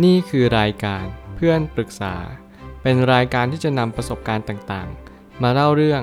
[0.00, 1.04] นี่คือรายการ
[1.36, 2.14] เพื่อนปรึกษา
[2.82, 6.02] เป็นรายการที่จะนำประสบการณ์ต่างๆ มาเล่าเรื่อง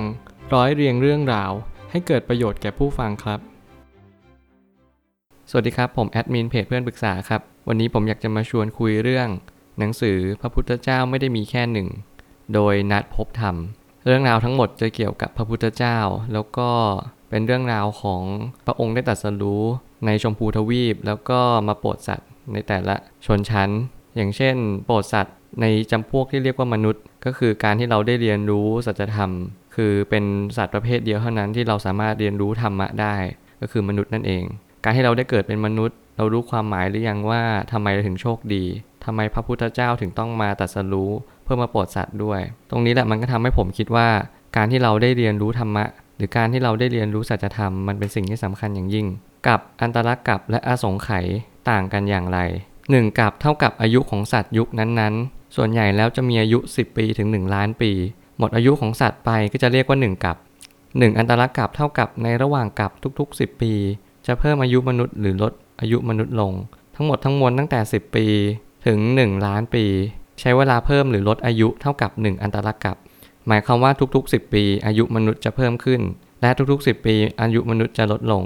[0.54, 1.52] ร้อยเรียงเรื่องราว
[1.90, 3.40] ให้เกิดประโยชน์แก่ผู้ฟังครับ
[5.50, 9.28] สวัสดีครับ ผมแอดมินเพจเพื่อนปรึกษาครับ วันนี้ผมอยากจะมาชวนคุยเรื่อง
[9.78, 11.88] หนังสือพระพุทธเจ้าไม่ได้มีแค่หนึ่ง
[12.54, 13.56] โดยนัดพบธรรม
[14.06, 15.98] เรื่องราวทั้งหมดจะเกี่ยวกับพระพุทธเจ้า
[16.32, 16.70] แล้วก็
[17.30, 18.22] เป็นเรื่องราวของ
[18.66, 19.62] พระองค์ได้ตรัสรู้
[20.06, 22.96] ในชมพูทวีป แล้วก็มาโปรดสัตว์ ในแต่ละ
[23.26, 23.70] ชนชั้น
[24.16, 29.30] อย่างเช่น โปรดสัตว์ในจำพวกที่เรียกว่ามนุษย์ ก็คือการที่เราได้เรียนรู้สัจธรรม
[29.74, 30.24] คือเป็น
[30.56, 33.16] สัตว์ประเภทเดียวเท่านั้นที่เราสามารถเรียนรู้ธรรมะได้
[33.60, 34.44] ก็คือมนุษย์นั่นเอง
[34.84, 37.42] การที่เราได้เกิดเป็นมนุษย์ เรารู้ความหมายหรือยังว่า
[37.72, 38.64] ทำไมเราถึงโชคดี
[39.04, 41.10] ทำไมพระพุทธเจ้าถึงต้องมาตรัสรู้
[41.44, 44.08] เพื่อมาโปรดสัตว์ด้วย ตรงนี้แหละมันก็ทำให้ผมคิดว่า
[44.56, 45.84] การที่เราได้เรียนรู้ธรรมะ
[46.16, 49.06] หรือการที่เราได้เรียนรู้สัจธรรมมันเป็นสิ่งที่สำคัญอย่างยิ่ง
[49.48, 51.26] กับอันตรกับและอสงไขย
[51.70, 52.38] ต่างกันอย่างไร
[52.80, 57.92] 1 กับเท่ากับอายุของสัตว์ยุคนั้นๆ ส่วนใหญ่แล้วจะมีอายุ 10 ปีถึง 1 ล้านปี
[58.38, 60.36] หมดอายุของสัตว์ไปก็จะเรียกว่า 1 กับ
[60.78, 63.72] 1 อันตรกับเท่ากับในระหว่างกับทุกๆ 10 ปี
[64.26, 66.52] จะเพิ่มอายุมนุษย์หรือลดอายุมนุษย์ลง
[66.94, 68.26] ทั้งหมดทั้งมวลตั้งแต่ 10 ปี
[68.86, 69.84] ถึง 1 ล้านปี
[70.40, 72.96] ใช้เวลาเพิ่มหรือลดอายุเท่ากับ 1 อันตรกับ
[73.46, 76.00] หมายความว่าทุกๆ 10 ปี อายุมนุษย์จะเพิ่มขึ้น
[76.40, 78.44] และทุกๆ 10 ปี อายุมนุษย์จะลดลง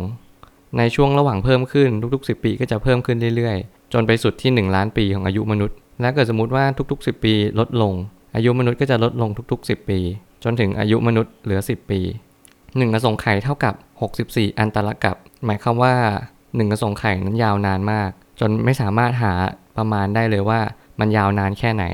[0.79, 7.93] ในช่วงระหว่างเพิ่มขึ้นทุกๆ 10 ปีก็จะเพิ่มขึ้นเรื่อยๆ จนไปสุดที่ 1 ล้านปีของอายุมนุษย์ และเกิดสมมติว่าทุกๆ 10 ปีลดลง
[8.35, 9.99] อายุมนุษย์ก็จะลดลงทุกๆ 10 ปี
[10.45, 12.01] จนถึงอายุมนุษย์เหลือ 10 ปี
[12.47, 13.75] 1กระสงไข่เท่ากับ
[14.17, 15.95] 64 อันตรกับ หมายความว่า
[16.35, 19.33] 1กระสงไข่นั้นยาวนานมาก จนไม่สามารถหา
[19.77, 20.61] ประมาณได้เลยว่า
[21.01, 21.85] มันยาวนานแค่ไหน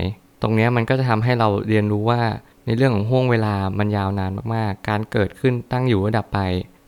[0.43, 2.21] ตรงนี้มันก็จะทำให้เราเรียนรู้ว่า
[2.67, 6.41] ในเรื่องของห่วงเวลามันยาวนานมากๆ การเกิดขึ้นตั้งอยู่ระดับไป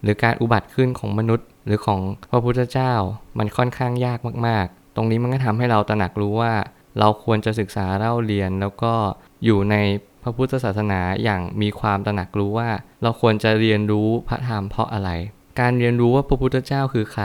[0.02, 2.92] หรือการอุบัติขึ้นของมนุษย์ หรือของพระพุทธเจ้า
[3.38, 6.54] มันค่อนข้างยากมาก ๆ ตรงนี้มันก็ทำให้เราตระหนักรู้ว่า
[6.98, 8.94] เราควรจะศึกษาเล่าเรียนแล้วก็
[9.44, 9.76] อยู่ใน
[10.22, 12.70] พระพุทธศาสนาอย่างมีความตระหนักรู้ว่า
[13.02, 15.10] เราควรจะเรียนรู้พระธรรมเพราะอะไร
[15.60, 17.24] การเรียนรู้ว่าพระพุทธเจ้าคือใคร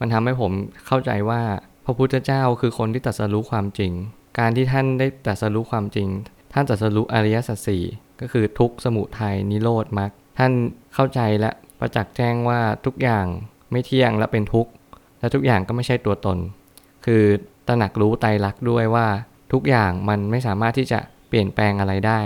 [0.00, 0.52] มันทำให้ผม
[0.86, 1.42] เข้าใจว่า
[1.84, 3.92] พระพุทธเจ้าคือคนที่ตรัสรู้ความจริง
[4.38, 6.08] การที่ท่านได้ตรัสรู้ความจริง
[6.52, 7.82] ท่านตรัสรู้อริยสัจสี่
[8.20, 10.52] ก็คือทุกขสมุทัยนิโรธมรรคท่าน
[10.94, 13.26] เข้าใจและประจักษ์แจ้งว่าทุกอย่าง
[13.74, 14.70] ไม่เที่ยงและเป็นทุกข์
[15.20, 16.38] และทุกอย่างก็ไม่ใช่ตัวตน
[17.04, 17.22] คือ
[17.66, 19.06] ตระหนักรู้ไตรลักษณ์ด้วยว่า
[19.52, 20.98] ทุกอย่างมันไม่สามารถที่จะ
[21.28, 22.20] เปลี่ยนแปลงอะไรได้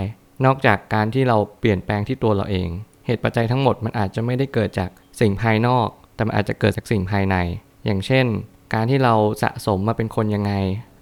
[0.44, 2.69] นอกจากการที่เราเปลี่ยนแปลงที่ตัวเราเอง
[3.06, 7.36] เหตุปัจจัยทั้งหมดมันอาจจะไม่ได้เกิดจากสิ่งภายนอก แต่มันอาจจะเกิดจากสิ่งภายใน
[7.84, 8.26] อย่างเช่น
[8.75, 10.53] การที่เราสะสมมาเป็นคนยังไง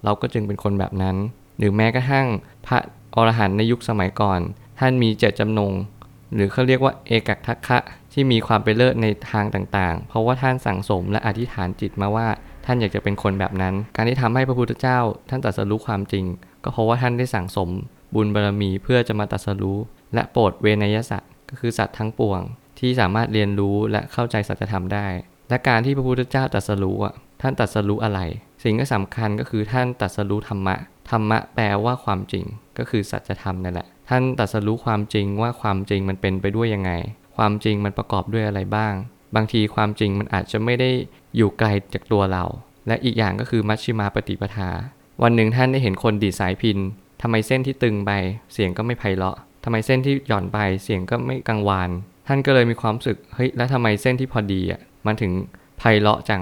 [0.03, 1.15] เราก็จึงเป็นคนแบบนั้น
[1.57, 2.27] หรือแม้กระทั่ง
[2.67, 2.77] พระ
[3.15, 4.39] อรหันต์ในยุคสมัยก่อน
[4.79, 5.73] ท่านมีเจตจำนง
[6.33, 7.79] หรือเขาเรียกว่าเอกักทักคะ
[8.19, 12.27] ที่มีความไปเลิศในทางต่างๆ เพราะว่าท่านสั่งสมและอธิษฐานจิตมาว่า
[12.65, 16.25] ท่านอยากจะเป็นคนแบบนั้น การที่ทำให้พระพุทธเจ้า ท่านตรัสรู้ความจริง
[16.63, 17.69] ก็เพราะว่าท่านได้สั่งสม
[18.15, 19.77] บุญบารรมีเพื่อจะมาตรัสรู้
[20.13, 22.41] และโปรดเวนยสัตว์ก็คือสัตว์ทั้งปวง
[22.79, 25.07] ที่สามารถเรียนรู้และเข้าใจสัจธรรมได้
[25.49, 28.19] และการที่พระพุทธเจ้าตรัสรู้อะท่านตรัสรู้อะไร
[28.63, 30.75] สิ่งที่สำคัญก็คือท่านตรัสรู้ธรรมะ
[31.09, 32.45] ธรรมะแปลว่าความจริง
[32.77, 36.91] ก็คือสัจธรรมนั่นแหละ ท่านตรัสรู้ความจริงว่าความจริงมันเป็นไปด้วยยังไง
[37.37, 38.93] ความจริงมันประกอบด้วยอะไรบ้าง
[39.35, 40.89] บางทีความจริงมันอาจจะไม่ได้
[41.35, 42.43] อยู่ไกลจากตัวเรา
[42.87, 44.69] และอีกอย่างก็คือมัชชิมาปฏิปทา
[45.23, 46.77] วันหนึ่งท่านได้เห็นคนดีสายพิน
[47.21, 48.11] ทำไมเส้นที่ตึงไป
[48.53, 51.89] เสียงก็ไม่ไพเราะทำไมเส้นที่หย่อนไปเสียงก็ไม่กังวาน
[52.27, 55.31] ท่านก็เลยมีความรู้สึกเฮ้ยแล้วทำไมเส้นที่พอดีอะมันถึง
[55.79, 56.41] ไพเราะจัง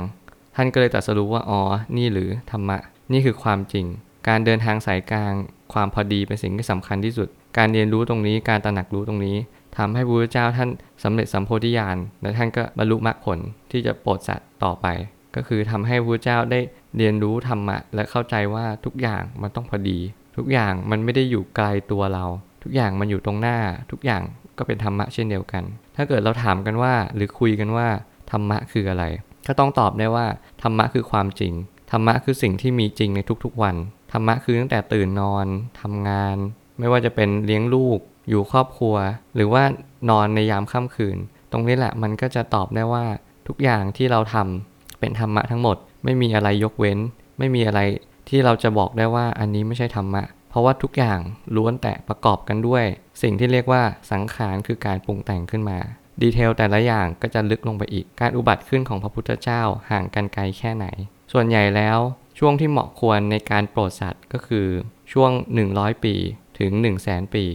[0.55, 1.61] ท่านก็เลยตรัสรู้ว่าอ๋อ
[1.97, 2.78] นี่หรือธรรมะ
[3.11, 3.85] นี่คือความจริง
[4.28, 5.34] การเดินทางสายกลาง
[5.73, 9.38] ความพอดีเป็นสิ่งที่สำคัญที่สุด การเรียนรู้ตรงนี้การตระหนักรู้ตรงนี้
[9.77, 10.69] ทำให้พระพุทธเจ้าท่าน
[11.03, 13.39] สำเร็จสัมโพธิญาณและท่านก็บรรลุมรรคผล
[13.71, 14.87] ที่จะโปรดสัตว์ต่อไป
[15.35, 16.59] ก็คือทำให้พระพุทธเจ้าได้
[16.97, 19.99] เรียนรู้ธรรมะและเข้าใจว่าทุกอย่างมันต้องพอดี
[20.37, 22.25] ทุกอย่างมันไม่ได้อยู่ไกลตัวเรา
[22.63, 23.57] ทุกอย่างมันอยู่ตรงหน้า
[23.91, 24.23] ทุกอย่าง
[24.57, 25.63] ก็เป็นธรรมะเช่นเดียวกัน
[25.95, 27.87] ถ้าเกิดเราถามกันว่าหรือคุยกันว่า
[28.31, 29.03] ธรรมะคืออะไร
[29.47, 30.25] ก็ต้องตอบได้ว่า
[30.63, 31.53] ธรรมะคือความจริง
[31.91, 33.75] ธรรมะคือสิ่งที่มีจริงในทุกๆวัน
[34.11, 35.45] ธรรมะคือตั้งแต่ตื่นนอน
[35.81, 36.37] ทำงาน
[36.79, 37.99] ไม่ว่าจะเป็นเลี้ยงลูก
[38.29, 38.95] อยู่ครอบครัว
[39.35, 39.63] หรือว่า
[40.09, 41.17] นอนในยามค่ำคืน
[41.51, 43.05] ตรงนี้แหละมันก็จะตอบได้ว่า
[43.47, 46.99] ทุกอย่างที่เราทำเป็นธรรมะทั้งหมด ไม่มีอะไรยกเว้น
[47.39, 47.81] ไม่มีอะไร
[48.29, 51.19] ที่เราจะบอกได้ว่าอันนี้ไม่ใช่ธรรมะ เพราะว่าทุกอย่าง
[51.55, 52.85] ล้วนแต่ประกอบกันด้วย
[53.22, 55.79] สิ่งที่เรียกว่าสังขารคือการปรุงแต่งขึ้นมา
[56.21, 59.61] ดีเทลแต่ละอย่างก็จะลึกลงไปอีกการอุบัติขึ้นของพระพุทธเจ้า
[59.91, 60.85] ห่างกันไกลแค่ไหน
[61.31, 61.97] ส่วนใหญ่แล้ว
[62.39, 64.67] ช่วงที่เหมาะควรในการโปรดสัตว์ก็คือ
[65.13, 65.31] ช่วง
[65.67, 66.16] 100 ปี
[66.59, 67.45] ถึง 1 0 0 0 0แสนปี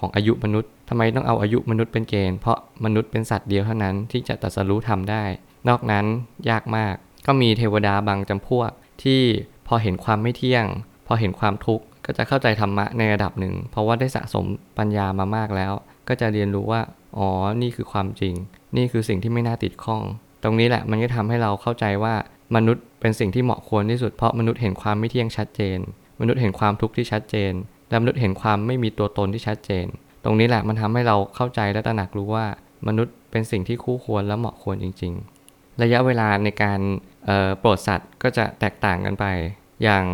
[0.00, 5.24] ของอายุมนุษย์ทำไมต้องเอาอายุมนุษย์เป็นเกณฑ์ เพราะมนุษย์เป็นสัตว์เดียวเท่านั้นที่จะตรัสรู้ทำได้
[5.68, 6.04] นอกนั้น
[6.50, 6.94] ยากมาก
[7.26, 8.70] ก็มีเทวดาบางจำพวก
[9.02, 9.22] ที่
[9.66, 10.64] พอเห็นความไม่เที่ยง
[11.06, 14.44] พอเห็นความทุกข์ก็จะเข้าใจธรรมะในระดับหนึ่ง เพราะว่าได้สะสม
[14.78, 15.72] ปัญญามามากแล้ว
[16.08, 16.80] ก็จะเรียนรู้ว่า
[17.18, 17.28] อ๋อ
[17.62, 18.34] นี่คือความจริง
[18.76, 20.02] นี่คือสิ่งที่ไม่น่าติดข้อง
[20.42, 22.14] ตรงนี้แหละมันก็ทำให้เราเข้าใจว่า
[22.56, 25.78] มนุษย์เป็นสิ่งที่เหมาะควรที่สุดเพราะมนุษย์เห็นความไม่เที่ยงชัดเจน
[26.20, 27.52] มนุษย์เห็นความทุกข์ที่ชัดเจน
[27.90, 29.86] และมนุษย์เห็นความไม่มีตัวตนที่ชัดเจน
[30.24, 32.46] ตรงนี้แหละมันทำให้เราเข้าใจและตระหนักรู้ว่า
[32.88, 35.12] มนุษย์เป็นสิ่งที่คู่ควรและเหมาะควรจริง
[35.46, 36.80] ๆ ระยะเวลาในการ
[37.58, 39.24] โปรดสัตว์ก็จะแตกต่างกันไป
[39.82, 40.04] อย่าง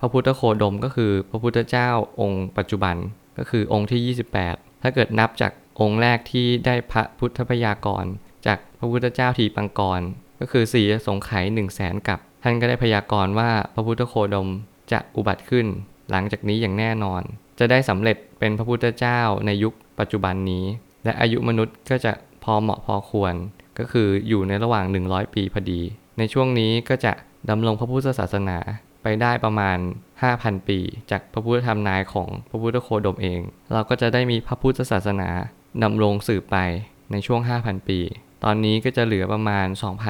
[0.00, 1.88] พระพุทธโคดมก็คือพระพุทธเจ้า
[2.20, 2.96] องค์ปัจจุบัน
[3.38, 8.04] ก็คือองค์ที่ 28 ถ้าเกิดนับจากองค์แรกที่ได้พระพุทธพยากร
[8.46, 10.00] จากพระพุทธเจ้าทีปังกร
[10.40, 14.48] ก็คือสี่สงไข่หนึ่งแสนกับ ท่านก็ได้พยากรณ์ว่าพระพุทธโคดม
[14.92, 15.66] จะอุบัติขึ้น
[16.10, 17.22] หลังจากนี้อย่างแน่นอน
[17.58, 20.64] จะได้สำเร็จเป็นพระพุทธเจ้าในยุคปัจจุบันนี้
[21.04, 22.12] และอายุมนุษย์ก็จะ
[22.44, 23.34] พอเหมาะพอควร
[23.78, 25.80] ก็คืออยู่ในระหว่าง 100 ปีพอดี
[26.18, 27.12] ในช่วงนี้ก็จะ
[27.50, 28.58] ดำรงพระพุทธศาสนา
[29.02, 29.78] ไปได้ประมาณ
[30.22, 30.78] 5,000 ปี
[31.10, 33.40] จากพระพุทธธรรมนายของพระพุทธโคดมเอง
[33.72, 35.28] เราก็จะได้มีพระพุทธศาสนา
[35.82, 36.56] ดำรงสืบไป
[37.12, 38.00] ในช่วง 5,000 ปี
[38.44, 39.66] ตอนนี้ก็จะเหลือประมาณ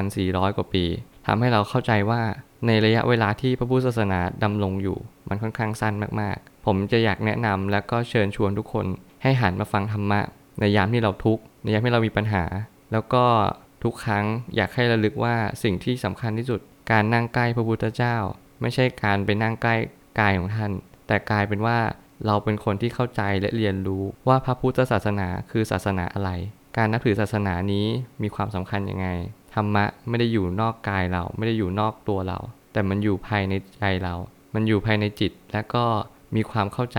[0.06, 0.84] 2,400 กว่าปี
[1.26, 2.22] ทำให้เราเข้าใจว่า
[2.66, 8.86] ในระยะเวลาที่พระพุทธศาสนาดำรงอยู่ มันค่อนข้างสั้นมากๆ ผมจะอยากแนะนำและก็เชิญชวนทุกคน
[9.22, 10.20] ให้หันมาฟังธรรมะ
[10.60, 12.44] ในยามที่เราทุกข์ในยามที่เรามีปัญหา
[12.92, 13.24] แล้วก็
[13.84, 14.24] ทุกครั้ง
[14.56, 18.16] อยากให้ระลึกว่าสิ่งที่สำคัญที่สุด การนั่งใกล้พระพุทธเจ้า
[18.60, 19.76] ไม่ใช่การไปนั่งใกล้
[20.20, 20.72] กายของท่าน
[21.06, 21.78] แต่กลายเป็นว่า
[22.26, 26.30] เราเป็นคนที่เข้าใจและเรียนรู้ว่าพระพุทธศาสนาคือศาสนาอะไร
[26.76, 27.86] การนับถือศาสนานี้
[28.22, 29.08] มีความสำคัญยังไง
[29.54, 32.38] ธรรมะไม่ได้อยู่นอกกายเรา ไม่ได้อยู่นอกตัวเรา
[32.72, 34.14] แต่มันอยู่ภายในใจเรา
[34.54, 35.84] มันอยู่ภายในจิต และก็
[36.34, 36.98] มีความเข้าใจ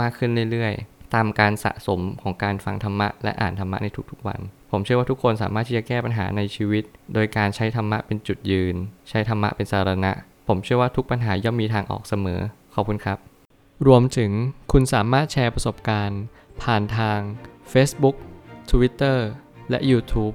[0.00, 4.40] มากขึ้นเรื่อยๆ ตามการสะสมของการฟังธรรมะ และอ่านธรรมะในทุกๆวัน
[4.70, 6.84] ผมเชื่อว่าทุกคนสามารถที่จะแก้ปัญหาในชีวิต
[7.14, 8.74] โดยการใช้ธรรมะเป็นจุดยืน
[9.08, 10.12] ใช้ธรรมะเป็นสารณะ
[10.48, 12.40] ผมเชื่อว่าทุกปัญหาย่อมมีทางออกเสมอ
[12.74, 13.18] ขอบคุณครับ
[13.86, 14.30] รวมถึง
[14.72, 16.20] คุณสามารถแชร์ประสบการณ์
[16.62, 17.18] ผ่านทาง
[17.72, 18.16] Facebook
[18.70, 19.18] Twitter
[19.70, 20.34] และ YouTube